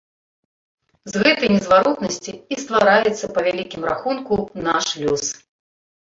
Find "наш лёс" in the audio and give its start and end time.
4.69-5.23